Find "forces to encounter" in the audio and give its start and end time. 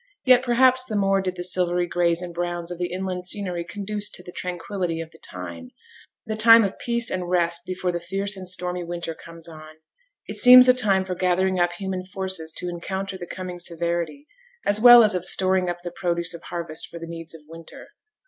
12.03-13.15